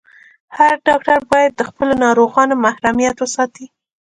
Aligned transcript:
هر 0.57 0.73
ډاکټر 0.87 1.17
باید 1.31 1.51
د 1.55 1.61
خپلو 1.69 1.93
ناروغانو 2.05 2.53
محرميت 2.65 3.15
وساتي. 3.19 3.65